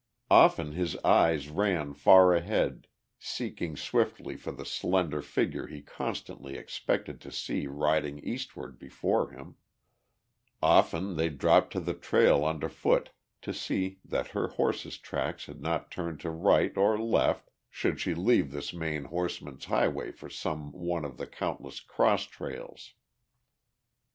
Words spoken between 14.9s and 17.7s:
tracks had not turned to right or left